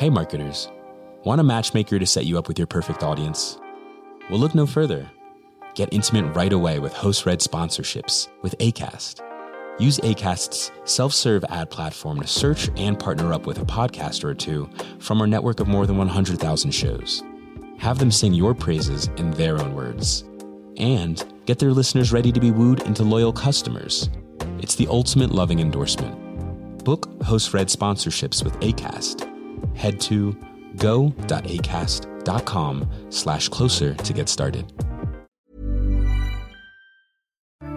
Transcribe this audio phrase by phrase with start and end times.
[0.00, 0.70] Hey, marketers.
[1.24, 3.58] Want a matchmaker to set you up with your perfect audience?
[4.30, 5.10] Well, look no further.
[5.74, 9.20] Get intimate right away with host read sponsorships with ACAST.
[9.78, 14.34] Use ACAST's self serve ad platform to search and partner up with a podcaster or
[14.34, 17.22] two from our network of more than 100,000 shows.
[17.76, 20.24] Have them sing your praises in their own words.
[20.78, 24.08] And get their listeners ready to be wooed into loyal customers.
[24.60, 26.84] It's the ultimate loving endorsement.
[26.86, 29.29] Book host read sponsorships with ACAST.
[29.74, 30.36] Head to
[30.76, 34.64] go.acast.com slash closer to get started.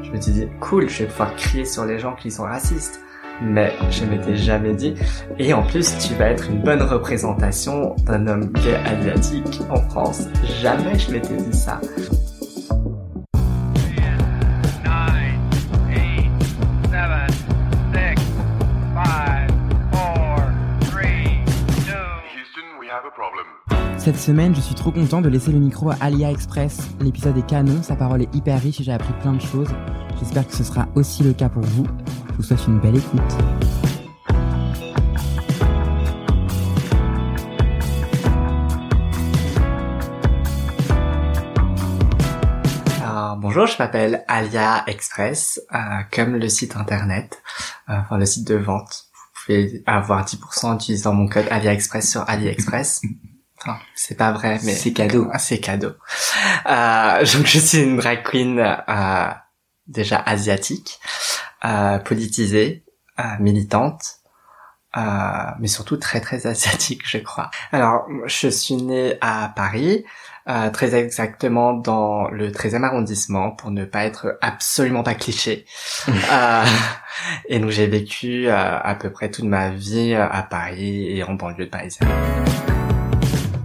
[0.01, 2.99] Je me disais, cool, je vais pouvoir crier sur les gens qui sont racistes.
[3.41, 4.93] Mais je m'étais jamais dit.
[5.39, 10.27] Et en plus, tu vas être une bonne représentation d'un homme gay asiatique en France.
[10.61, 11.81] Jamais je m'étais dit ça.
[24.03, 26.89] Cette semaine, je suis trop content de laisser le micro à Alia Express.
[26.99, 29.69] L'épisode est canon, sa parole est hyper riche et j'ai appris plein de choses.
[30.19, 31.85] J'espère que ce sera aussi le cas pour vous.
[32.31, 33.21] Je vous souhaite une belle écoute.
[43.01, 45.77] Alors, bonjour, je m'appelle Alia Express, euh,
[46.11, 47.41] comme le site internet,
[47.87, 49.05] euh, enfin le site de vente.
[49.13, 53.01] Vous pouvez avoir 10% en utilisant mon code Alia Express sur AliExpress.
[53.65, 55.27] Enfin, c'est pas vrai, mais C'est cadeau.
[55.39, 55.93] C'est cadeau.
[56.65, 59.29] Euh, donc je suis une drag queen euh,
[59.87, 60.99] déjà asiatique,
[61.65, 62.83] euh, politisée,
[63.19, 64.19] euh, militante,
[64.97, 65.01] euh,
[65.59, 67.51] mais surtout très très asiatique, je crois.
[67.71, 70.03] Alors, je suis née à Paris,
[70.49, 75.65] euh, très exactement dans le 13e arrondissement, pour ne pas être absolument pas cliché.
[76.31, 76.65] Euh,
[77.47, 81.65] et donc j'ai vécu à peu près toute ma vie à Paris et en banlieue
[81.65, 82.09] de parisienne.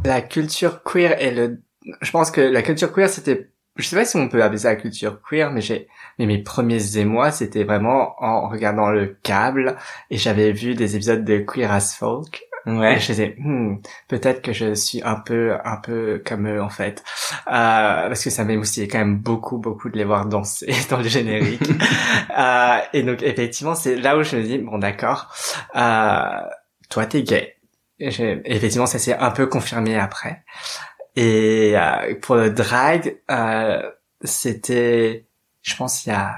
[0.05, 1.61] La culture queer et le...
[2.01, 3.51] Je pense que la culture queer, c'était...
[3.77, 5.89] Je sais pas si on peut appeler ça la culture queer, mais j'ai...
[6.19, 9.77] Mais mes premiers émois, c'était vraiment en regardant le câble
[10.11, 12.49] et j'avais vu des épisodes de Queer as Folk.
[12.67, 13.77] Et je disais, Hmm,
[14.09, 17.03] peut-être que je suis un peu, un peu comme eux en fait,
[17.47, 21.09] euh, parce que ça m'émoustillait quand même beaucoup, beaucoup de les voir danser dans le
[21.09, 21.62] générique.
[22.39, 25.33] euh, et donc effectivement, c'est là où je me dis, bon d'accord,
[25.77, 26.41] euh,
[26.91, 27.58] toi t'es gay.
[28.00, 30.44] Et j'ai- effectivement, ça s'est un peu confirmé après.
[31.16, 33.82] Et euh, pour le drag, euh,
[34.22, 35.26] c'était,
[35.62, 36.36] je pense, il y a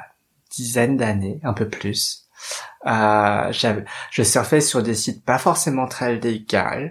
[0.51, 2.27] dizaines d'années, un peu plus.
[2.87, 3.53] Euh,
[4.11, 6.91] je surfais sur des sites pas forcément très légaux.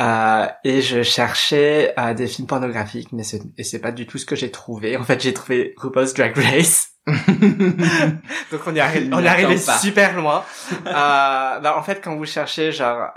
[0.00, 4.36] Euh, et je cherchais euh, des films pornographiques, mais c'est, pas du tout ce que
[4.36, 4.96] j'ai trouvé.
[4.96, 6.90] En fait, j'ai trouvé RuPaul's Drag Race.
[7.08, 10.44] Donc on est arrivé, on est arrivé super loin.
[10.86, 13.10] Euh, bah, en fait, quand vous cherchez genre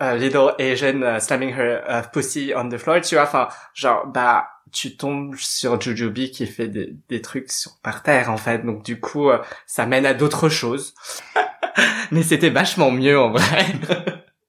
[0.00, 4.96] little Asian uh, slamming her pussy on the floor, tu vois, enfin genre bah tu
[4.96, 9.30] tombes sur Jujubee qui fait des, trucs sur par terre en fait, donc du coup
[9.30, 10.94] euh, ça mène à d'autres choses.
[12.10, 13.66] Mais c'était vachement mieux en vrai.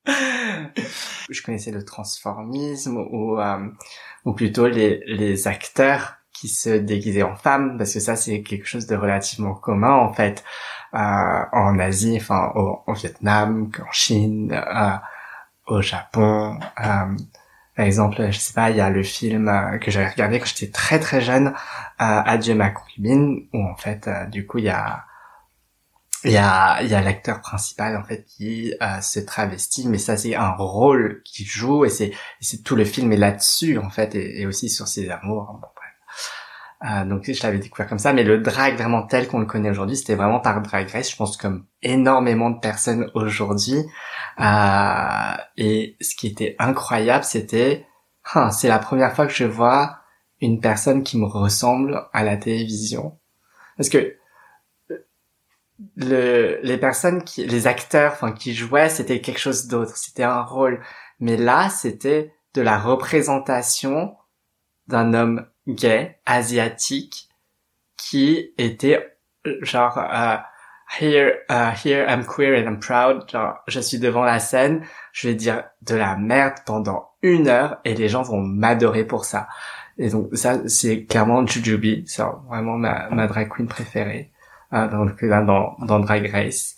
[1.29, 3.67] Je connaissais le transformisme ou euh,
[4.25, 8.67] ou plutôt les les acteurs qui se déguisaient en femmes parce que ça c'est quelque
[8.67, 10.43] chose de relativement commun en fait
[10.93, 10.97] euh,
[11.51, 14.91] en Asie, enfin au, au Vietnam, en Chine, euh,
[15.67, 16.59] au Japon.
[16.79, 17.15] Euh,
[17.75, 20.45] par exemple, je sais pas, il y a le film euh, que j'avais regardé quand
[20.47, 21.53] j'étais très très jeune, euh,
[21.99, 25.05] Adieu ma concubine, où en fait, euh, du coup, il y a
[26.23, 30.17] il y a y a l'acteur principal en fait qui euh, se travestit, mais ça
[30.17, 32.11] c'est un rôle qu'il joue et c'est
[32.63, 35.45] tout le film est là-dessus en fait et, et aussi sur ses amours.
[35.61, 35.86] Bon, bref.
[36.83, 39.71] Euh, donc je l'avais découvert comme ça, mais le drag vraiment tel qu'on le connaît
[39.71, 41.09] aujourd'hui, c'était vraiment par Drag Race.
[41.11, 43.83] Je pense comme énormément de personnes aujourd'hui.
[44.39, 47.87] Euh, et ce qui était incroyable, c'était,
[48.35, 49.99] Hein, c'est la première fois que je vois
[50.41, 53.17] une personne qui me ressemble à la télévision.
[53.77, 54.15] Parce que
[55.95, 59.95] le, les personnes qui, les acteurs, enfin, qui jouaient, c'était quelque chose d'autre.
[59.95, 60.83] C'était un rôle.
[61.19, 64.15] Mais là, c'était de la représentation
[64.87, 67.29] d'un homme gay, asiatique,
[67.97, 70.37] qui était euh, genre euh,
[70.99, 73.29] here, uh, here I'm queer and I'm proud.
[73.29, 77.77] Genre, je suis devant la scène, je vais dire de la merde pendant une heure
[77.83, 79.47] et les gens vont m'adorer pour ça.
[79.97, 84.31] Et donc ça, c'est clairement Jujubee, c'est vraiment ma, ma drag queen préférée
[84.73, 85.05] euh, dans,
[85.43, 86.76] dans, dans Drag Race.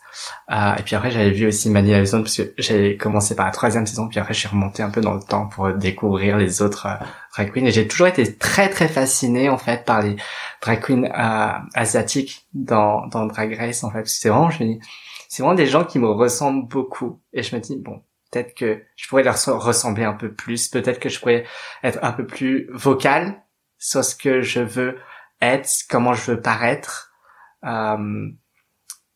[0.52, 3.52] Euh, et puis après, j'avais vu aussi Manila Zone parce que j'ai commencé par la
[3.52, 6.62] troisième saison, puis après, je suis remonté un peu dans le temps pour découvrir les
[6.62, 7.66] autres euh, drag queens.
[7.66, 10.16] Et j'ai toujours été très très fasciné en fait par les
[10.62, 14.08] drag queens euh, asiatiques dans dans Drag Race en fait.
[14.08, 14.80] C'est vraiment, je me dis,
[15.28, 17.22] c'est vraiment des gens qui me ressemblent beaucoup.
[17.34, 18.02] Et je me dis bon,
[18.32, 21.46] peut-être que je pourrais leur ressembler un peu plus, peut-être que je pourrais
[21.84, 23.42] être un peu plus vocal
[23.78, 24.98] sur ce que je veux
[25.42, 27.14] être, comment je veux paraître,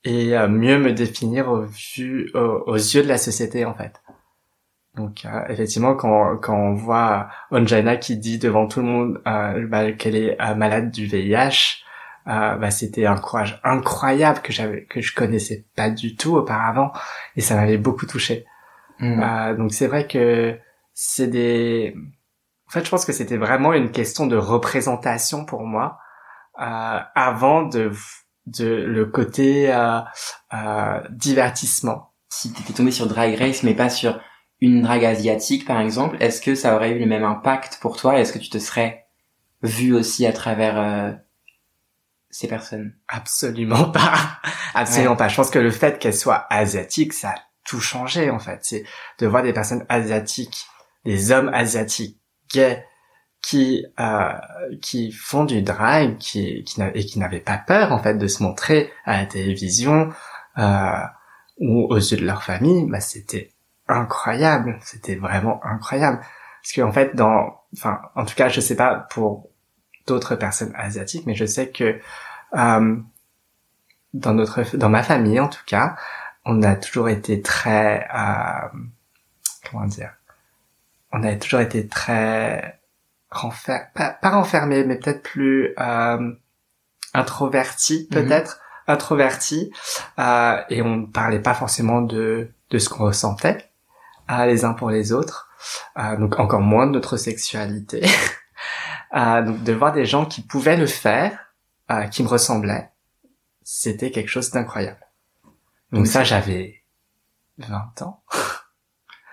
[0.04, 4.02] et euh, mieux me définir au vu, aux, aux yeux de la société en fait.
[4.96, 9.66] Donc euh, effectivement, quand, quand on voit Onjana qui dit devant tout le monde euh,
[9.68, 11.84] bah, qu'elle est euh, malade du VIH,
[12.28, 16.92] euh, bah, c'était un courage incroyable que j'avais que je connaissais pas du tout auparavant
[17.36, 18.46] et ça m'avait beaucoup touché.
[19.00, 19.22] Mm.
[19.22, 20.58] Euh, donc c'est vrai que
[20.94, 21.96] c'est des.
[22.68, 25.98] En fait, je pense que c'était vraiment une question de représentation pour moi
[26.62, 27.92] euh, avant de
[28.46, 30.00] de le côté euh,
[30.54, 32.14] euh, divertissement.
[32.30, 34.20] Si t'étais tombé sur Drag Race, mais pas sur
[34.60, 38.20] une drague asiatique, par exemple, est-ce que ça aurait eu le même impact pour toi?
[38.20, 39.06] Est-ce que tu te serais
[39.62, 41.12] vu aussi à travers euh,
[42.30, 42.96] ces personnes?
[43.08, 44.14] Absolument pas.
[44.74, 45.28] Absolument pas.
[45.28, 47.36] Je pense que le fait qu'elle soit asiatique, ça a
[47.66, 48.60] tout changé en fait.
[48.64, 48.84] C'est
[49.20, 50.66] de voir des personnes asiatiques,
[51.06, 52.20] des hommes asiatiques
[52.52, 52.86] gays
[53.44, 54.34] qui euh,
[54.82, 58.42] qui font du drag, qui qui et qui n'avaient pas peur en fait de se
[58.42, 60.12] montrer à la télévision
[60.58, 61.04] euh,
[61.60, 62.90] ou aux yeux de leur famille.
[62.90, 63.52] Bah c'était
[63.88, 64.80] incroyable.
[64.82, 66.22] C'était vraiment incroyable.
[66.62, 69.50] Parce qu'en fait dans, enfin en tout cas je sais pas pour
[70.08, 72.00] d'autres personnes asiatiques, mais je sais que
[72.56, 72.98] euh,
[74.14, 75.98] dans notre, dans ma famille en tout cas,
[76.46, 78.80] on a toujours été très, euh,
[79.70, 80.14] comment dire,
[81.12, 82.80] on a toujours été très
[83.34, 86.32] renfer, pas, pas renfermé, mais peut-être plus euh,
[87.14, 88.24] introverti, Mhm.
[88.24, 89.72] peut-être introverti,
[90.20, 93.70] euh, et on parlait pas forcément de de ce qu'on ressentait
[94.32, 95.50] euh, les uns pour les autres,
[96.00, 98.02] euh, donc encore moins de notre sexualité.
[99.16, 101.54] Euh, donc de voir des gens qui pouvaient le faire,
[101.92, 102.90] euh, qui me ressemblaient,
[103.62, 105.06] c'était quelque chose d'incroyable.
[105.92, 106.82] Donc ça, j'avais
[107.60, 108.24] 20 ans.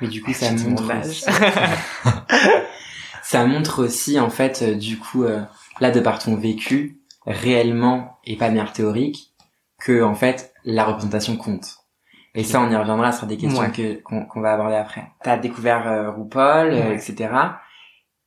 [0.03, 0.83] Mais du coup, ça montre
[3.31, 5.41] ça montre aussi en fait, euh, du coup, euh,
[5.79, 9.33] là de par ton vécu, réellement et pas de manière théorique,
[9.79, 11.77] que en fait la représentation compte.
[12.35, 13.71] Et ça, on y reviendra sur des questions Ouais.
[13.71, 15.05] que qu'on va aborder après.
[15.23, 17.29] T'as découvert euh, RuPaul, euh, etc.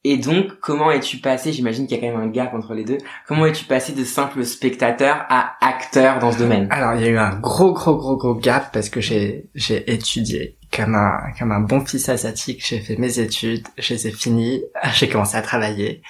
[0.06, 2.84] Et donc, comment es-tu passé J'imagine qu'il y a quand même un gap entre les
[2.84, 2.98] deux.
[3.26, 6.68] Comment es-tu passé de simple spectateur à acteur dans ce domaine?
[6.72, 9.90] Alors il y a eu un gros gros gros gros gap parce que j'ai j'ai
[9.94, 12.66] étudié comme un comme un bon fils asiatique.
[12.68, 14.64] J'ai fait mes études, je les ai finies,
[14.94, 16.02] j'ai commencé à travailler,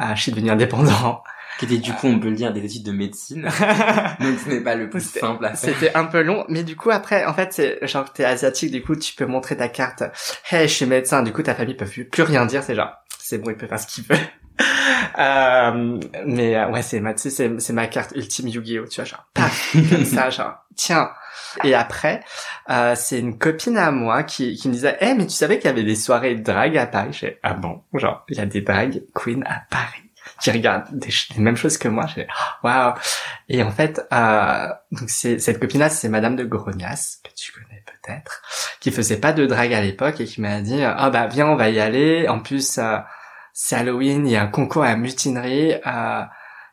[0.00, 1.22] euh, je suis devenu indépendant.
[1.58, 3.42] Qui était du coup, on peut le dire, des études de médecine.
[4.20, 5.74] donc, ce n'est pas le plus simple à faire.
[5.74, 8.82] C'était un peu long, mais du coup après, en fait, c'est genre t'es asiatique, du
[8.82, 10.02] coup tu peux montrer ta carte.
[10.50, 11.22] Hey, je suis médecin.
[11.22, 12.62] Du coup ta famille peut plus, plus rien dire.
[12.62, 12.92] C'est genre,
[13.28, 14.16] c'est bon, il peut faire ce qu'il veut.
[15.18, 18.86] Euh, mais euh, ouais, c'est ma, tu sais, c'est ma carte ultime Yu-Gi-Oh.
[18.86, 21.10] Tu vois, genre, paf, comme ça, genre, tiens.
[21.64, 22.22] Et après,
[22.68, 25.66] euh, c'est une copine à moi qui, qui me disait, eh, mais tu savais qu'il
[25.66, 27.12] y avait des soirées de drague à Paris?
[27.12, 30.06] J'ai, ah bon, genre, il y a des drag queens à Paris
[30.40, 32.06] qui regardent des, les mêmes choses que moi.
[32.14, 32.26] J'ai,
[32.62, 32.94] waouh.
[33.48, 37.82] Et en fait, euh, donc c'est cette copine-là, c'est Madame de Grognas que tu connais
[37.86, 38.42] peut-être,
[38.80, 41.56] qui faisait pas de drague à l'époque et qui m'a dit, ah bah viens, on
[41.56, 42.28] va y aller.
[42.28, 42.98] En plus, euh,
[43.58, 45.72] c'est Halloween, il y a un concours à mutinerie.
[45.86, 46.22] Euh,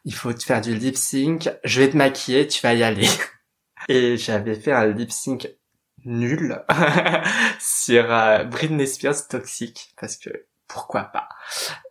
[0.03, 1.49] il faut te faire du lip sync.
[1.63, 3.07] Je vais te maquiller, tu vas y aller.
[3.87, 5.47] Et j'avais fait un lip sync
[6.03, 6.61] nul
[7.61, 10.29] sur euh, Britney Spears Toxic parce que
[10.67, 11.29] pourquoi pas.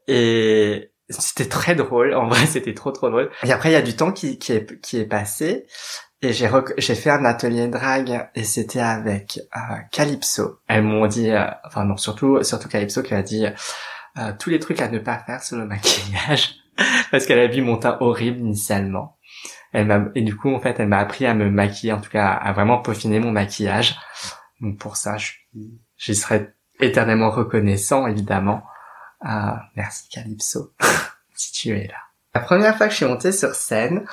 [0.08, 2.12] Et c'était très drôle.
[2.12, 3.30] En vrai, c'était trop trop drôle.
[3.44, 5.66] Et après, il y a du temps qui, qui est qui est passé.
[6.20, 10.60] Et j'ai fait un atelier drag et c'était avec euh, Calypso.
[10.68, 13.46] Elles m'ont dit, euh, enfin non, surtout surtout Calypso qui a dit
[14.18, 16.56] euh, tous les trucs à ne pas faire sur le maquillage
[17.10, 19.18] parce qu'elle a vu mon teint horrible initialement.
[19.72, 22.10] Elle m'a et du coup en fait elle m'a appris à me maquiller, en tout
[22.10, 23.96] cas à vraiment peaufiner mon maquillage.
[24.60, 25.32] Donc pour ça, je
[25.96, 28.62] j'y serai éternellement reconnaissant évidemment.
[29.24, 30.74] Euh, merci Calypso
[31.34, 31.98] si tu es là.
[32.34, 34.06] La première fois que je suis montée sur scène,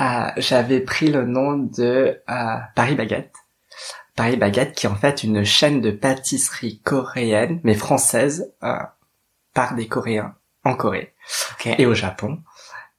[0.00, 3.34] euh, j'avais pris le nom de euh, Paris Baguette.
[4.14, 8.78] Paris Baguette qui est en fait une chaîne de pâtisserie coréenne mais française euh,
[9.54, 10.34] par des Coréens
[10.64, 11.14] en Corée
[11.52, 11.74] Ok.
[11.78, 12.42] et au Japon.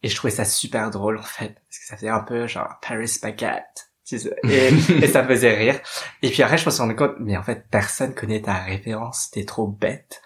[0.03, 2.79] Et je trouvais ça super drôle en fait, parce que ça faisait un peu genre
[2.88, 3.89] Paris Baguette.
[4.07, 4.67] tu sais, Et,
[5.03, 5.79] et ça me faisait rire.
[6.21, 9.31] Et puis après, je me suis rendu compte, mais en fait, personne connaît ta référence,
[9.31, 10.21] t'es trop bête.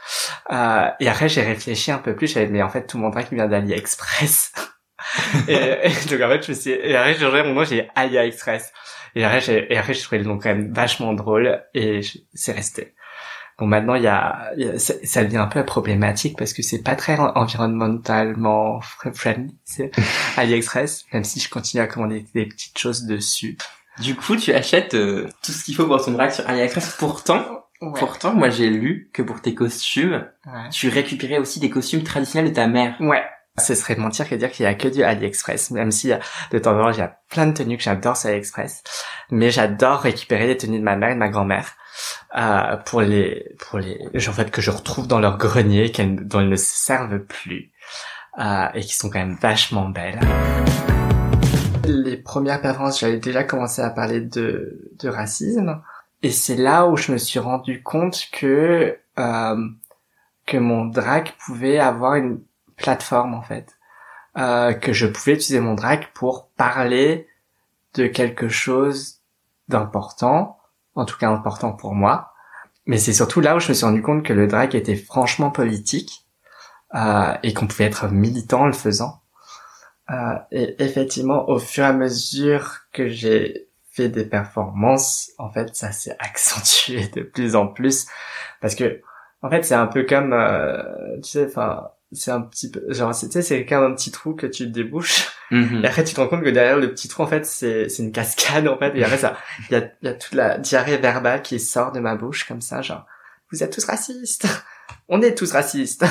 [0.51, 3.27] Euh, et après, j'ai réfléchi un peu plus, j'avais, mais en fait, tout mon drag
[3.31, 4.51] vient d'AliExpress.
[5.47, 7.83] et, et donc en fait, je me suis, et après, j'ai changé mon nom, j'ai
[7.83, 8.73] dit AliExpress.
[9.15, 12.17] Et après, j'ai, et après, j'ai trouvé le nom quand même vachement drôle, et je-
[12.33, 12.93] c'est resté.
[13.59, 16.53] Bon, maintenant, il y a, il y a- ça, ça devient un peu problématique parce
[16.53, 19.55] que c'est pas très en- environnementalement fr- friendly,
[20.37, 23.57] AliExpress, même si je continue à commander des petites choses dessus.
[23.99, 26.95] Du coup, tu achètes euh, tout ce qu'il faut pour ton drag sur AliExpress.
[26.97, 27.45] Pourtant,
[27.81, 27.97] Ouais.
[27.97, 30.67] Pourtant, moi, j'ai lu que pour tes costumes, Ouais.
[30.69, 32.97] tu récupérais aussi des costumes traditionnels de ta mère.
[32.99, 33.23] Ouais.
[33.57, 36.11] Ce serait de mentir que dire qu'il y a que du AliExpress, même si
[36.51, 38.83] de temps en temps il y a plein de tenues que j'adore sur AliExpress,
[39.31, 41.75] mais j'adore récupérer les tenues de ma mère et de ma grand-mère
[42.35, 46.39] euh, pour les pour les en fait que je retrouve dans leur grenier qu'elles dont
[46.39, 47.71] elles ne se servent plus
[48.39, 50.19] euh, et qui sont quand même vachement belles.
[51.85, 55.81] Les premières performances, j'avais déjà commencé à parler de de racisme.
[56.21, 59.67] Et c'est là où je me suis rendu compte que euh,
[60.45, 62.41] que mon drag pouvait avoir une
[62.75, 63.77] plateforme en fait.
[64.37, 67.27] Euh, que je pouvais utiliser mon drag pour parler
[67.95, 69.21] de quelque chose
[69.67, 70.58] d'important
[70.99, 72.33] en tout cas important pour moi.
[72.85, 75.51] Mais c'est surtout là où je me suis rendu compte que le drag était franchement
[75.51, 76.25] politique
[76.95, 79.21] euh, et qu'on pouvait être militant en le faisant.
[80.09, 85.75] Euh, et effectivement au fur et à mesure que j'ai fait des performances en fait
[85.75, 88.07] ça s'est accentué de plus en plus.
[88.61, 89.01] Parce que
[89.43, 93.15] en fait c'est un peu comme euh, tu sais enfin c'est un petit peu genre
[93.15, 95.83] tu sais c'est comme un petit trou que tu débouches Mhm.
[95.83, 98.03] et après tu te rends compte que derrière le petit trou en fait c'est c'est
[98.03, 98.95] une cascade en fait.
[98.95, 99.37] Et après ça
[99.69, 102.61] il y a y a toute la diarrhée verbale qui sort de ma bouche comme
[102.61, 103.05] ça genre
[103.51, 104.47] vous êtes tous racistes.
[105.07, 106.05] On est tous racistes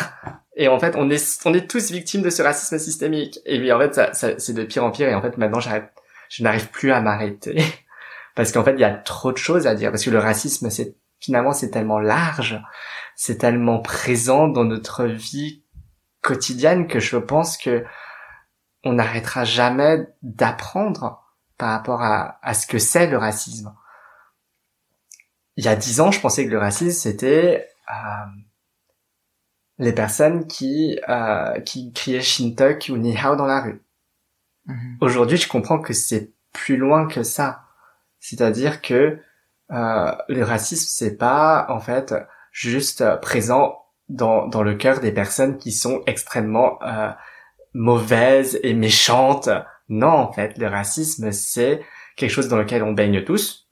[0.56, 3.38] et en fait on est on est tous victimes de ce racisme systémique.
[3.46, 5.08] Et puis en fait ça, ça c'est de pire en pire.
[5.08, 5.92] Et en fait maintenant j'arrête
[6.28, 7.62] je n'arrive plus à m'arrêter.
[8.34, 9.90] Parce qu'en fait il y a trop de choses à dire.
[9.90, 12.60] Parce que le racisme c'est finalement c'est tellement large.
[13.14, 15.62] C'est tellement présent dans notre vie
[16.22, 17.84] quotidienne que je pense que
[18.88, 21.22] on n'arrêtera jamais d'apprendre
[21.58, 23.74] par rapport à, à ce que c'est le racisme.
[25.56, 28.26] Il y a dix ans, je pensais que le racisme c'était euh,
[29.78, 33.82] les personnes qui euh, qui criaient Shintok ou Ni Hao dans la rue.
[34.66, 34.98] Mhm.
[35.00, 37.64] Aujourd'hui, je comprends que c'est plus loin que ça.
[38.20, 39.20] C'est-à-dire que
[39.70, 42.14] euh, le racisme, c'est pas en fait
[42.52, 46.78] juste euh, présent dans dans le cœur des personnes qui sont extrêmement
[47.74, 49.48] mauvaises et méchantes.
[49.88, 51.82] Non, en fait, le racisme, c'est
[52.16, 53.68] quelque chose dans lequel on baigne tous.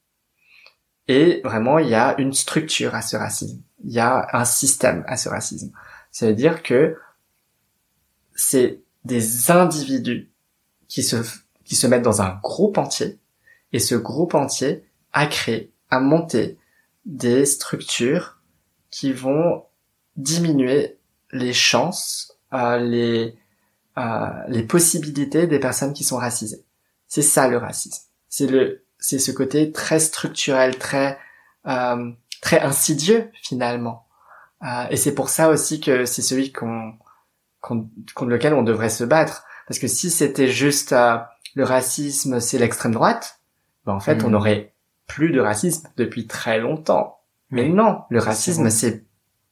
[1.08, 3.62] Et vraiment, il y a une structure à ce racisme.
[3.84, 5.70] Il y a un système à ce racisme.
[6.10, 6.96] Ça veut dire que
[8.34, 10.30] c'est des individus
[10.88, 11.16] qui se,
[11.64, 13.18] qui se mettent dans un groupe entier.
[13.72, 16.58] Et ce groupe entier a créé, a monté
[17.04, 18.40] des structures
[18.90, 19.64] qui vont
[20.16, 20.98] diminuer
[21.32, 23.36] les chances, euh, les,
[24.48, 26.64] les possibilités des personnes qui sont racisées.
[27.08, 28.02] C'est ça le racisme.
[28.28, 31.18] C'est le, c'est ce côté très structurel, très,
[31.66, 32.10] euh,
[32.42, 34.06] très insidieux finalement.
[34.62, 36.94] Euh, et c'est pour ça aussi que c'est celui qu'on,
[37.60, 39.44] qu'on- contre lequel on devrait se battre.
[39.68, 41.16] Parce que si c'était juste euh,
[41.54, 43.40] le racisme, c'est l'extrême droite,
[43.84, 44.74] ben en fait, on aurait
[45.06, 47.20] plus de racisme depuis très longtemps.
[47.50, 49.04] Mais non, le racisme, c'est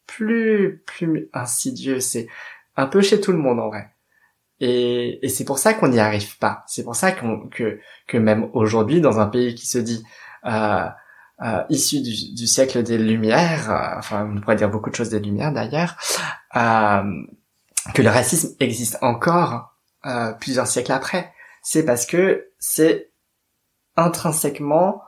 [0.06, 2.00] plus, plus insidieux.
[2.00, 2.26] C'est
[2.76, 3.93] un peu chez tout le monde, en vrai.
[4.60, 6.64] Et, et c'est pour ça qu'on n'y arrive pas.
[6.66, 10.04] C'est pour ça qu'on, que, que même aujourd'hui, dans un pays qui se dit
[10.46, 10.86] euh,
[11.42, 15.10] euh, issu du, du siècle des Lumières, euh, enfin, on pourrait dire beaucoup de choses
[15.10, 15.96] des Lumières d'ailleurs,
[16.56, 17.02] euh,
[17.94, 19.74] que le racisme existe encore
[20.06, 21.32] euh, plusieurs siècles après.
[21.62, 23.10] C'est parce que c'est
[23.96, 25.02] intrinsèquement,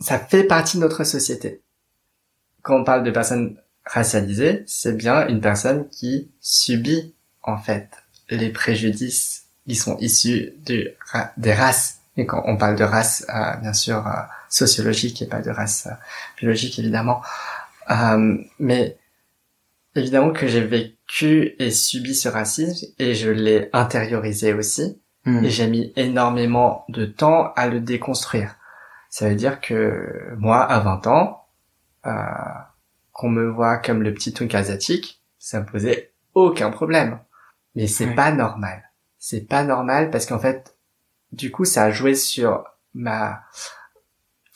[0.00, 1.62] ça fait partie de notre société.
[2.62, 7.88] Quand on parle de personnes racialisées, c'est bien une personne qui subit en fait
[8.30, 10.88] les préjudices qui sont issus du,
[11.36, 12.00] des races.
[12.16, 14.12] Et quand on parle de race, euh, bien sûr, euh,
[14.48, 15.94] sociologique et pas de race euh,
[16.38, 17.22] biologique évidemment.
[17.90, 18.96] Euh, mais
[19.94, 25.44] évidemment que j'ai vécu et subi ce racisme et je l'ai intériorisé aussi Mhm.
[25.44, 28.56] et j'ai mis énormément de temps à le déconstruire.
[29.10, 31.44] Ça veut dire que moi, à 20 ans,
[33.18, 37.18] qu'on me voit comme le petit truc asiatique, ça me posait aucun problème.
[37.74, 38.14] Mais c'est Ouais.
[38.14, 38.92] pas normal.
[39.18, 40.76] C'est pas normal parce qu'en fait,
[41.32, 43.42] du coup, ça a joué sur ma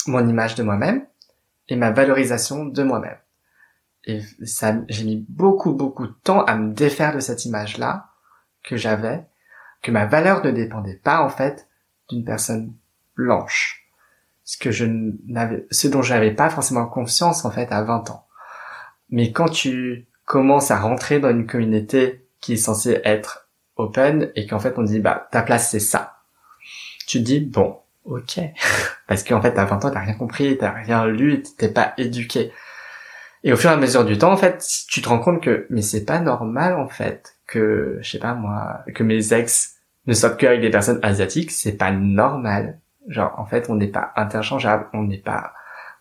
[0.07, 1.04] mon image de moi-même
[1.69, 3.19] et ma valorisation de moi-même.
[4.04, 8.11] Et ça, j'ai mis beaucoup, beaucoup de temps à me défaire de cette image-là
[8.62, 9.26] que j'avais,
[9.83, 11.69] que ma valeur ne dépendait pas, en fait,
[12.09, 12.73] d'une personne
[13.16, 13.88] blanche.
[14.45, 18.11] Ce que je n'avais, ce dont je n'avais pas forcément conscience, en fait, à 20
[18.11, 18.26] ans.
[19.12, 24.47] Mais quand tu commences à rentrer dans une communauté qui est censée être open et
[24.47, 26.16] qu'en fait on dit, bah, ta place c'est ça.
[27.07, 28.40] Tu te dis, bon, ok.
[29.07, 32.52] Parce qu'en fait, à 20 ans, t'as rien compris, t'as rien lu, t'es pas éduqué.
[33.45, 35.66] Et au fur et à mesure du temps, en fait, tu te rends compte que,
[35.69, 39.76] mais c'est pas normal, en fait, que, je sais pas moi, que mes ex
[40.07, 42.78] ne sortent qu'avec des personnes asiatiques, c'est pas normal.
[43.09, 45.52] Genre, en fait, on n'est pas interchangeable, on n'est pas,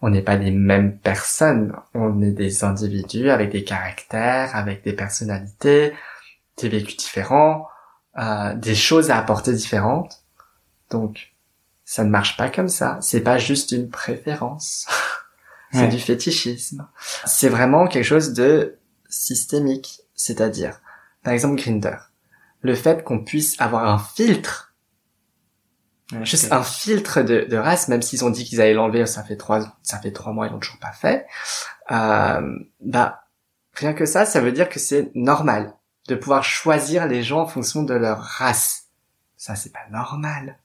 [0.01, 1.75] on n'est pas les mêmes personnes.
[1.93, 5.93] On est des individus avec des caractères, avec des personnalités,
[6.58, 7.67] des vécus différents,
[8.17, 10.24] euh, des choses à apporter différentes.
[10.89, 11.34] Donc,
[11.86, 12.98] ça ne marche pas comme ça.
[13.01, 14.88] C'est pas juste une préférence.
[15.74, 15.88] C'est Ouais.
[15.88, 16.86] du fétichisme.
[17.25, 18.77] C'est vraiment quelque chose de
[19.08, 20.01] systémique.
[20.15, 20.81] C'est-à-dire,
[21.24, 21.96] par exemple, Grinder.
[22.62, 24.71] Le fait qu'on puisse avoir un filtre
[26.12, 29.24] Ouais, juste un filtre de, de race, même s'ils ont dit qu'ils allaient l'enlever, ça
[29.24, 31.25] fait trois, ça fait trois mois, ils l'ont toujours pas fait.
[31.91, 33.24] Euh, bah,
[33.74, 35.74] rien que ça, ça veut dire que c'est normal
[36.08, 38.88] de pouvoir choisir les gens en fonction de leur race.
[39.38, 40.58] Ça, c'est pas normal.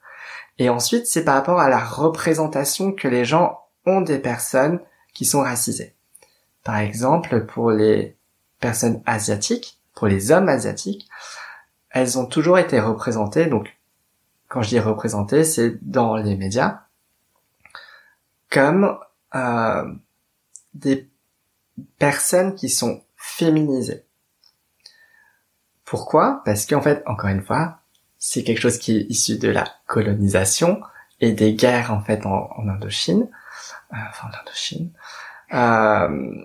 [0.59, 4.81] Et ensuite, c'est par rapport à la représentation que les gens ont des personnes
[5.13, 5.95] qui sont racisées.
[6.65, 8.17] Par exemple, pour les
[8.59, 11.09] personnes asiatiques, pour les hommes asiatiques,
[11.91, 13.76] elles ont toujours été représentées, donc
[14.49, 16.83] quand je dis représentées, c'est dans les médias,
[18.51, 18.99] comme
[19.35, 19.93] euh,
[20.75, 21.09] des
[21.99, 24.05] personnes qui sont féminisées.
[25.85, 26.43] Pourquoi?
[26.45, 27.81] Parce qu'en fait, encore une fois,
[28.19, 30.81] c'est quelque chose qui est issu de la colonisation
[31.21, 33.29] et des guerres en fait en, en Indochine,
[33.93, 34.91] euh, enfin en Indochine.
[35.55, 36.45] Euh,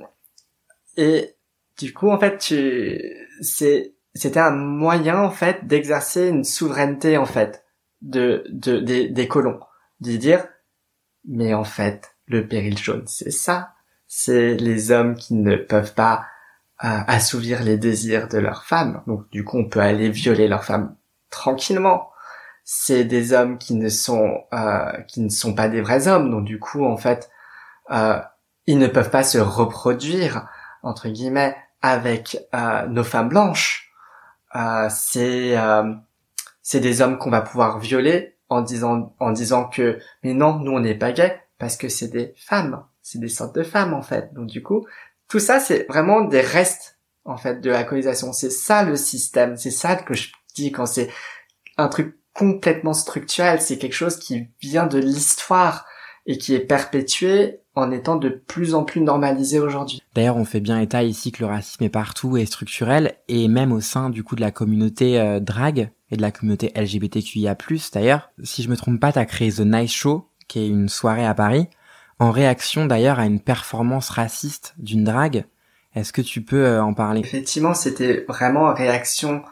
[0.97, 1.35] et
[1.77, 2.99] du coup, en fait, tu,
[3.41, 7.63] c'est, c'était un moyen en fait d'exercer une souveraineté en fait
[8.01, 9.59] de, de des, des colons,
[9.99, 10.45] de dire,
[11.27, 13.73] mais en fait, le péril jaune, c'est ça,
[14.07, 16.25] c'est les hommes qui ne peuvent pas
[16.83, 19.03] euh, assouvir les désirs de leurs femmes.
[19.07, 20.95] Donc du coup, on peut aller violer leurs femmes
[21.29, 22.09] tranquillement.
[22.63, 26.31] C'est des hommes qui ne sont euh, qui ne sont pas des vrais hommes.
[26.31, 27.29] Donc du coup, en fait,
[27.91, 28.19] euh,
[28.65, 30.47] ils ne peuvent pas se reproduire
[30.83, 33.91] entre guillemets avec euh, nos femmes blanches.
[34.55, 35.93] Euh, c'est euh,
[36.61, 40.71] c'est des hommes qu'on va pouvoir violer en disant en disant que mais non, nous
[40.71, 44.01] on n'est pas gays parce que c'est des femmes, c'est des sortes de femmes en
[44.01, 44.33] fait.
[44.33, 44.85] Donc du coup,
[45.27, 48.33] tout ça c'est vraiment des restes en fait de la colonisation.
[48.33, 51.09] C'est ça le système, c'est ça que je dis quand c'est
[51.77, 55.85] un truc complètement structurel, c'est quelque chose qui vient de l'histoire
[56.25, 60.01] et qui est perpétué en étant de plus en plus normalisé aujourd'hui.
[60.13, 63.71] D'ailleurs, on fait bien état ici que le racisme est partout et structurel, et même
[63.71, 67.55] au sein du coup de la communauté euh, drag et de la communauté LGBTQIA+.
[67.93, 71.25] D'ailleurs, si je me trompe pas, t'as créé The Nice Show, qui est une soirée
[71.25, 71.69] à Paris,
[72.19, 75.45] en réaction d'ailleurs à une performance raciste d'une drague.
[75.95, 77.21] Est-ce que tu peux euh, en parler?
[77.21, 79.43] Effectivement, c'était vraiment en réaction,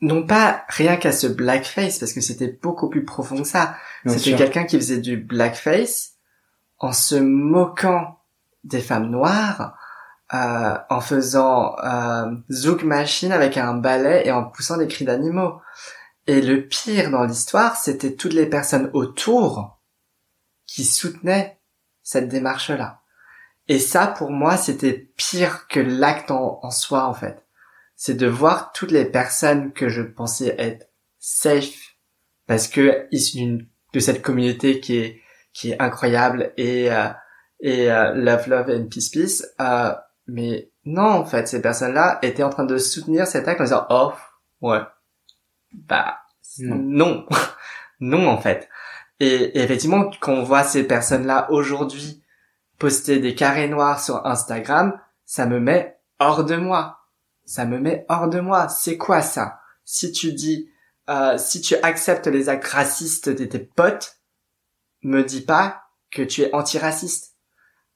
[0.00, 3.76] non pas rien qu'à ce blackface, parce que c'était beaucoup plus profond que ça.
[4.06, 6.15] C'était quelqu'un qui faisait du blackface
[6.78, 8.20] en se moquant
[8.64, 9.76] des femmes noires,
[10.34, 15.60] euh, en faisant euh, zouk machine avec un balai et en poussant des cris d'animaux.
[16.26, 19.78] Et le pire dans l'histoire, c'était toutes les personnes autour
[20.66, 21.60] qui soutenaient
[22.02, 23.02] cette démarche-là.
[23.68, 27.44] Et ça, pour moi, c'était pire que l'acte en, soi, en fait.
[27.96, 31.96] C'est de voir toutes les personnes que je pensais être safe,
[32.46, 35.20] parce que issues de cette communauté qui est
[35.56, 37.08] qui est incroyable et euh,
[37.60, 39.42] et euh, love love and peace peace.
[39.58, 39.94] Euh,
[40.26, 43.86] mais non, en fait, ces personnes-là étaient en train de soutenir cet acte en disant
[43.88, 44.12] oh
[44.60, 44.82] ouais,
[45.72, 46.18] bah
[46.58, 46.76] Non.
[46.76, 47.26] non,
[48.00, 48.68] non en fait.
[49.18, 52.22] Et, et effectivement, quand on voit ces personnes-là aujourd'hui
[52.78, 56.98] poster des carrés noirs sur Instagram, ça me met hors de moi.
[57.46, 58.68] Ça me met hors de moi.
[58.68, 59.60] C'est quoi ça?
[59.86, 60.68] Si tu dis,
[61.08, 64.16] euh, si tu acceptes les actes racistes de tes potes,
[65.06, 67.34] me dis pas que tu es antiraciste.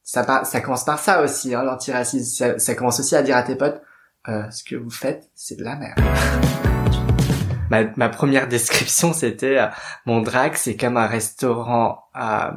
[0.03, 2.25] Ça, ça commence par ça aussi, hein, l'antiracisme.
[2.25, 3.81] Ça, ça commence aussi à dire à tes potes,
[4.29, 6.01] euh, ce que vous faites, c'est de la merde.
[7.71, 9.67] ma, ma première description, c'était euh,
[10.07, 12.51] mon drag, c'est comme un restaurant euh,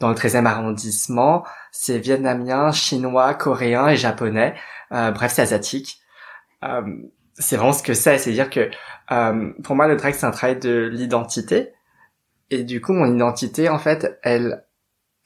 [0.00, 1.44] dans le 13e arrondissement.
[1.70, 4.54] C'est vietnamien, chinois, coréen et japonais.
[4.92, 6.00] Euh, bref, c'est asiatique.
[6.64, 6.82] Euh,
[7.34, 8.18] c'est vraiment ce que c'est.
[8.18, 8.70] C'est-à-dire que
[9.12, 11.72] euh, pour moi, le drag, c'est un travail de l'identité.
[12.50, 14.64] Et du coup, mon identité, en fait, elle,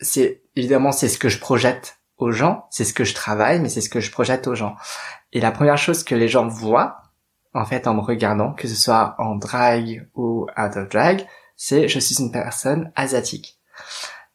[0.01, 3.69] c'est évidemment, c'est ce que je projette aux gens, c'est ce que je travaille, mais
[3.69, 4.77] c'est ce que je projette aux gens.
[5.33, 7.03] Et la première chose que les gens voient,
[7.55, 11.89] en fait, en me regardant, que ce soit en drag ou out of drag, c'est
[11.89, 13.59] je suis une personne asiatique.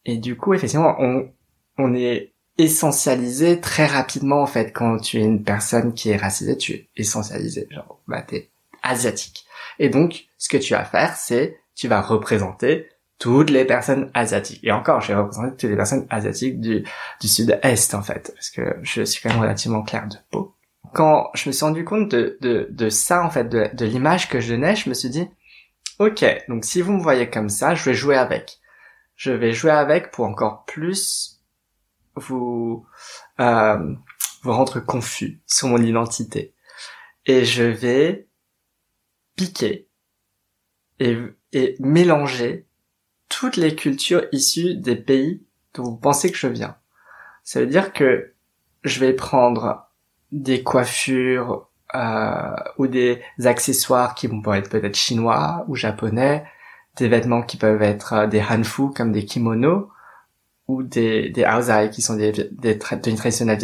[0.05, 1.29] Et du coup, effectivement, on,
[1.77, 6.57] on est essentialisé très rapidement, en fait, quand tu es une personne qui est racisée,
[6.57, 7.67] tu es essentialisé.
[7.71, 8.49] Genre, bah, t'es
[8.83, 9.45] asiatique.
[9.79, 12.89] Et donc, ce que tu vas faire, c'est, tu vas représenter
[13.19, 14.59] toutes les personnes asiatiques.
[14.63, 16.83] Et encore, je vais représenter toutes les personnes asiatiques du,
[17.21, 20.55] du sud-est, en fait, parce que je suis quand même relativement clair de peau.
[20.93, 24.27] Quand je me suis rendu compte de, de, de ça, en fait, de, de l'image
[24.27, 25.29] que je donnais, je me suis dit,
[25.99, 28.59] ok, donc si vous me voyez comme ça, je vais jouer avec.
[29.15, 31.41] Je vais jouer avec pour encore plus
[32.15, 32.85] vous
[33.39, 33.95] euh,
[34.43, 36.53] vous rendre confus sur mon identité.
[37.25, 38.27] Et je vais
[39.37, 39.89] piquer
[40.99, 41.17] et,
[41.53, 42.65] et mélanger
[43.27, 46.75] toutes les cultures issues des pays dont vous pensez que je viens.
[47.43, 48.33] Ça veut dire que
[48.83, 49.87] je vais prendre
[50.31, 56.45] des coiffures euh, ou des accessoires qui vont pouvoir être peut-être chinois ou japonais,
[56.97, 59.89] des vêtements qui peuvent être euh, des hanfu comme des kimonos
[60.67, 61.45] ou des des
[61.91, 63.57] qui sont des, des tra- tenues traditionnelles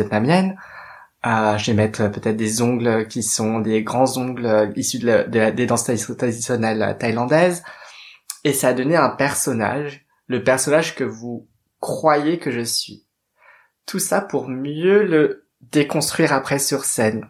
[1.25, 5.39] je vais mettre peut-être des ongles qui sont des grands ongles issus de la- de
[5.39, 7.63] la- des danses traditionnelles thaïlandaises.
[8.43, 11.47] Et ça a donné un personnage, le personnage que vous
[11.79, 13.05] croyez que je suis.
[13.87, 17.27] Tout ça pour mieux le déconstruire après sur scène.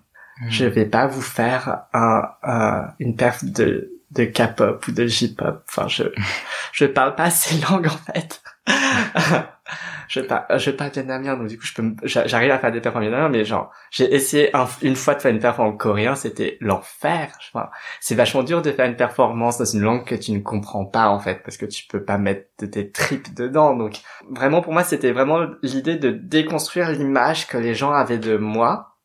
[0.49, 5.63] Je vais pas vous faire un, un- une perf de de K-pop ou de J-pop.
[5.69, 6.03] Enfin, je
[6.73, 8.41] je parle pas ces langues en fait.
[10.07, 12.95] je parle je parle vietnamien donc du coup je peux j'arrive à faire des perfs
[12.95, 16.15] en vietnamien mais genre j'ai essayé un- une fois de faire une perf en coréen
[16.15, 17.35] c'était l'enfer.
[17.53, 20.85] Enfin, c'est vachement dur de faire une performance dans une langue que tu ne comprends
[20.85, 24.61] pas en fait parce que tu peux pas mettre de tes tripes dedans donc vraiment
[24.61, 28.97] pour moi c'était vraiment l'idée de déconstruire l'image que les gens avaient de moi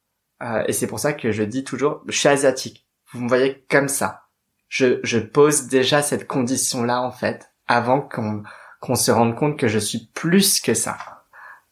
[0.42, 2.86] euh, et c'est pour ça que je dis toujours, je suis asiatique.
[3.12, 4.22] Vous me voyez comme ça.
[4.68, 8.42] Je, je pose déjà cette condition-là en fait, avant qu'on
[8.80, 10.96] qu'on se rende compte que je suis plus que ça.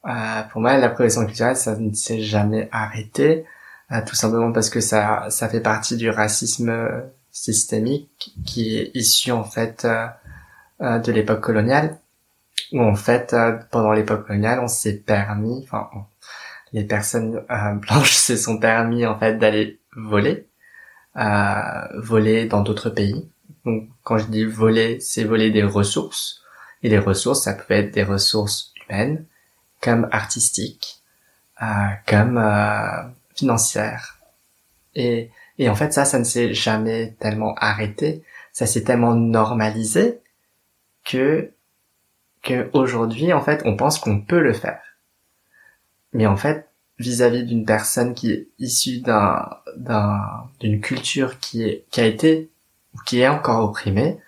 [0.06, 3.44] Euh, pour moi, l'appropriation culturelle, ça ne s'est jamais arrêté,
[3.92, 7.00] euh, tout simplement parce que ça, ça fait partie du racisme euh,
[7.42, 10.06] systémique qui est issu en fait euh,
[10.80, 11.98] euh, de l'époque coloniale,
[12.72, 15.88] où en fait, euh, pendant l'époque coloniale, on s'est permis, enfin,
[16.72, 17.44] les personnes
[17.80, 20.46] blanches se sont permis en fait d'aller voler,
[21.96, 23.28] voler dans d'autres pays.
[23.64, 26.37] Donc quand je dis voler, c'est voler des ressources.
[26.82, 29.24] Et les ressources, ça peut être des ressources humaines,
[29.80, 31.02] comme artistiques,
[31.62, 31.66] euh,
[32.06, 34.18] comme euh, financières.
[34.94, 40.20] Et, et en fait ça, ça ne s'est jamais tellement arrêté, ça s'est tellement normalisé
[41.04, 41.52] que
[42.42, 44.80] que aujourd'hui en fait on pense qu'on peut le faire.
[46.12, 50.20] Mais en fait, vis-à-vis d'une personne qui est issue d'un, d'un,
[50.60, 52.50] d'une culture qui est, qui a été,
[52.94, 54.18] ou qui est encore opprimée,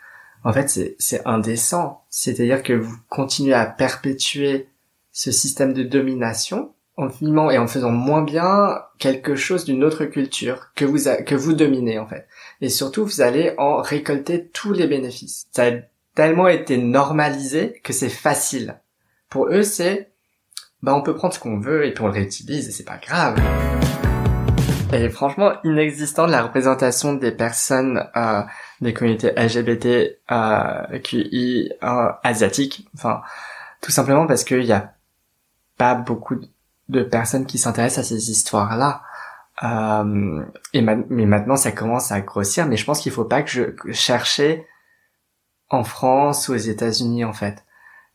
[0.45, 2.00] en fait, c'est, c'est indécent.
[2.11, 4.68] C'est-à-dire que vous continuez à perpétuer
[5.12, 10.05] ce système de domination en filmant et en faisant moins bien quelque chose d'une autre
[10.05, 12.27] culture que vous, que vous dominez, en fait.
[12.61, 15.46] Et surtout, vous allez en récolter tous les bénéfices.
[15.53, 15.70] Ça a
[16.14, 18.79] tellement été normalisé que c'est facile.
[19.31, 20.11] Pour eux, c'est,
[20.83, 22.99] bah on peut prendre ce qu'on veut et puis on le réutilise et c'est pas
[22.99, 23.40] grave.
[24.92, 28.42] Et franchement, inexistant de la représentation des personnes euh,
[28.81, 33.23] des communautés LGBT euh, euh, asiatiques, enfin
[33.81, 34.95] tout simplement parce qu'il y a
[35.77, 36.37] pas beaucoup
[36.88, 39.03] de personnes qui s'intéressent à ces histoires-là.
[39.62, 43.43] Euh, et ma- mais maintenant ça commence à grossir, mais je pense qu'il faut pas
[43.43, 44.66] que je que chercher
[45.69, 47.64] en France ou aux États-Unis en fait.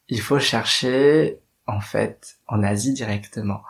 [0.08, 3.62] Il faut chercher en fait en Asie directement.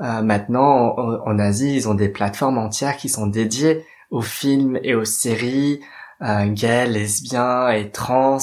[0.00, 4.78] Euh, maintenant, en, en Asie, ils ont des plateformes entières qui sont dédiées aux films
[4.82, 5.80] et aux séries
[6.22, 8.38] euh, gays, lesbiens et trans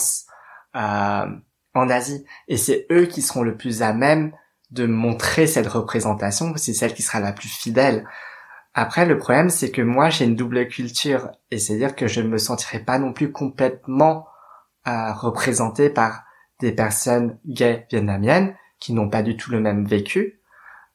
[0.76, 1.26] euh,
[1.74, 2.26] en Asie.
[2.48, 4.32] Et c'est eux qui seront le plus à même
[4.72, 6.54] de montrer cette représentation.
[6.58, 8.06] C'est celle qui sera la plus fidèle.
[8.74, 11.32] Après, le problème, c'est que moi, j'ai une double culture.
[11.50, 14.28] Et c'est-à-dire que je ne me sentirai pas non plus complètement
[14.88, 16.24] euh, représenté par
[16.60, 20.40] des personnes gays vietnamiennes qui n'ont pas du tout le même vécu.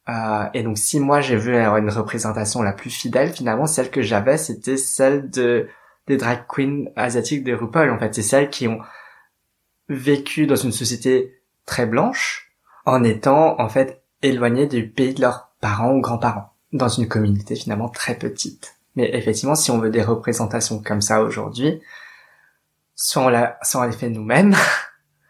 [0.09, 3.91] Euh, et donc si moi j'ai vu avoir une représentation la plus fidèle, finalement celle
[3.91, 5.67] que j'avais c'était celle de
[6.11, 7.89] des drag queens asiatiques de RuPaul.
[7.89, 8.79] En fait, c'est celles qui ont
[9.87, 12.51] vécu dans une société très blanche
[12.85, 17.55] en étant en fait éloignées du pays de leurs parents ou grands-parents dans une communauté
[17.55, 18.75] finalement très petite.
[18.95, 21.81] Mais effectivement, si on veut des représentations comme ça aujourd'hui,
[22.95, 24.55] soit on, la, soit on les fait nous-mêmes,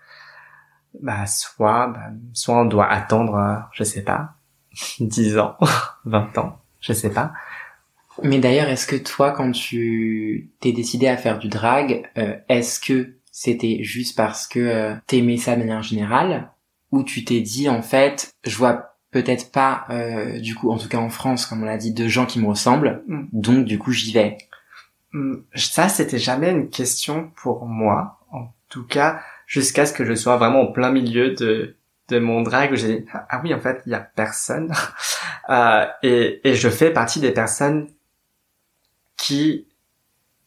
[1.02, 4.36] bah soit, bah, soit on doit attendre, euh, je sais pas,
[5.00, 5.58] 10 ans,
[6.06, 7.34] 20 ans, je sais pas.
[8.24, 12.80] Mais d'ailleurs, est-ce que toi, quand tu t'es décidé à faire du drag, euh, est-ce
[12.80, 16.52] que c'était juste parce que euh, t'aimais ça de manière générale,
[16.92, 20.88] ou tu t'es dit en fait, je vois peut-être pas, euh, du coup, en tout
[20.88, 23.24] cas en France, comme on l'a dit, de gens qui me ressemblent, Mm.
[23.34, 24.38] donc du coup j'y vais?
[25.14, 30.14] Hum, Ça, c'était jamais une question pour moi, en tout cas, jusqu'à ce que je
[30.16, 31.76] sois vraiment au plein milieu de
[32.10, 34.74] de mon drag où j'ai dit ah oui en fait il y a personne
[35.50, 37.88] Euh, et et je fais partie des personnes
[39.22, 39.68] qui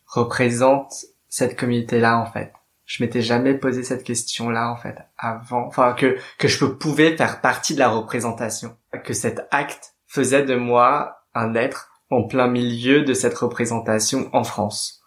[0.07, 2.53] représentent cette communauté là en fait
[2.85, 7.41] Je m'étais jamais posé cette question-là en fait avant, enfin que que je pouvais faire
[7.41, 13.03] partie de la représentation, que cet acte faisait de moi un être en plein milieu
[13.03, 15.03] de cette représentation en France.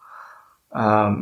[0.75, 1.15] Euh,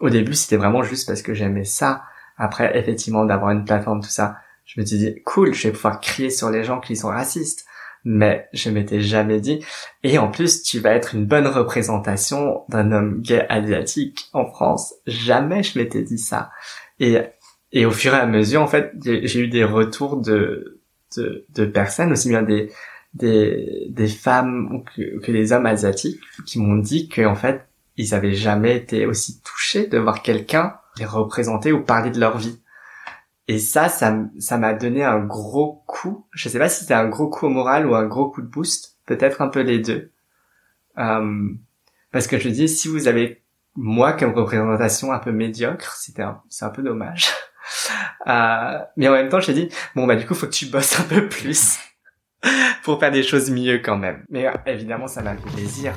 [0.00, 2.02] au début, c'était vraiment juste parce que j'aimais ça.
[2.36, 6.00] Après, effectivement, d'avoir une plateforme, tout ça, je me suis dit, cool, je vais pouvoir
[6.00, 7.66] crier sur les gens qui sont racistes.
[8.08, 9.64] Mais je m'étais jamais dit,
[10.04, 14.94] et en plus, tu vas être une bonne représentation d'un homme gay asiatique en France.
[15.08, 16.52] Jamais je m'étais dit ça.
[17.00, 17.18] Et,
[17.72, 20.80] et au fur et à mesure, en fait, j'ai eu des retours de,
[21.16, 22.70] de, de personnes, aussi bien des,
[23.14, 27.66] des, des femmes que, que des hommes asiatiques, qui m'ont dit que, en fait,
[27.96, 32.38] ils avaient jamais été aussi touchés de voir quelqu'un les représenter ou parler de leur
[32.38, 32.60] vie.
[33.48, 36.26] Et ça, ça, ça m'a donné un gros coup.
[36.32, 38.48] Je sais pas si c'était un gros coup au moral ou un gros coup de
[38.48, 38.98] boost.
[39.06, 40.12] Peut-être un peu les deux.
[40.98, 41.48] Euh,
[42.10, 43.44] parce que je dis, si vous avez
[43.76, 47.28] moi comme représentation un peu médiocre, c'était c'est un peu dommage.
[48.28, 50.98] Euh, mais en même temps, j'ai dit, bon bah du coup, faut que tu bosses
[50.98, 51.78] un peu plus
[52.82, 54.24] pour faire des choses mieux quand même.
[54.28, 55.94] Mais euh, évidemment, ça m'a fait plaisir.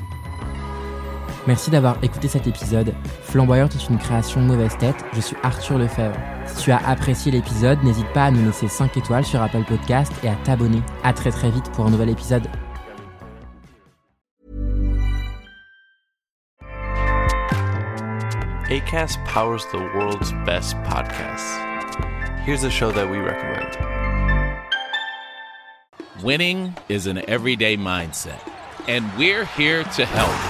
[1.46, 2.94] Merci d'avoir écouté cet épisode.
[3.22, 5.04] Flamboyante est une création mauvaise tête.
[5.12, 6.16] Je suis Arthur Lefebvre.
[6.46, 10.12] Si tu as apprécié l'épisode, n'hésite pas à nous laisser 5 étoiles sur Apple Podcast
[10.22, 10.82] et à t'abonner.
[11.02, 12.46] À très très vite pour un nouvel épisode.
[18.70, 21.58] ACAST powers the world's best podcasts.
[22.44, 23.76] Here's a show that we recommend.
[26.22, 28.38] Winning is an everyday mindset,
[28.86, 30.49] and we're here to help.